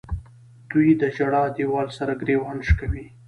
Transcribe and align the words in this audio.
دوی 0.71 0.89
د 1.01 1.03
ژړا 1.15 1.43
دیوال 1.57 1.87
سره 1.97 2.13
ګریوان 2.21 2.57
شکوي. 2.67 3.05